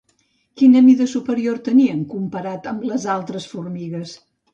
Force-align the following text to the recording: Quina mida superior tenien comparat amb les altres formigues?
Quina 0.59 0.79
mida 0.85 1.05
superior 1.11 1.59
tenien 1.67 1.99
comparat 2.13 2.65
amb 2.73 2.87
les 2.93 3.05
altres 3.17 3.47
formigues? 3.53 4.15